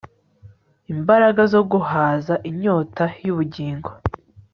[0.93, 3.89] Imbaraga zo guhaza inyota yubugingo